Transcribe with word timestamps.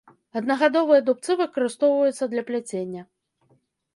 Аднагадовыя 0.39 1.01
дубцы 1.09 1.31
выкарыстоўваецца 1.41 2.29
для 2.31 2.43
пляцення. 2.47 3.01